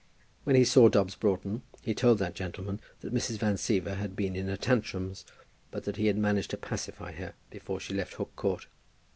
[0.45, 3.37] When he saw Dobbs Broughton he told that gentleman that Mrs.
[3.37, 5.25] Van Siever had been in her tantrums,
[5.69, 8.65] but that he had managed to pacify her before she left Hook Court.